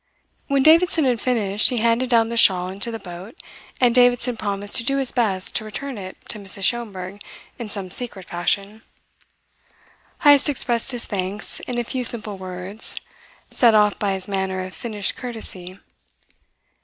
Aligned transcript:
When 0.47 0.63
Davidson 0.63 1.05
had 1.05 1.21
finished 1.21 1.69
he 1.69 1.77
handed 1.77 2.09
down 2.09 2.29
the 2.29 2.35
shawl 2.35 2.69
into 2.69 2.89
the 2.89 2.97
boat, 2.97 3.37
and 3.79 3.93
Davidson 3.93 4.35
promised 4.35 4.75
to 4.77 4.83
do 4.83 4.97
his 4.97 5.11
best 5.11 5.55
to 5.55 5.63
return 5.63 5.99
it 5.99 6.17
to 6.29 6.39
Mrs. 6.39 6.63
Schomberg 6.63 7.21
in 7.59 7.69
some 7.69 7.91
secret 7.91 8.25
fashion. 8.25 8.81
Heyst 10.23 10.49
expressed 10.49 10.91
his 10.91 11.05
thanks 11.05 11.59
in 11.59 11.77
a 11.77 11.83
few 11.83 12.03
simple 12.03 12.39
words, 12.39 12.95
set 13.51 13.75
off 13.75 13.99
by 13.99 14.13
his 14.13 14.27
manner 14.27 14.61
of 14.61 14.73
finished 14.73 15.15
courtesy. 15.15 15.77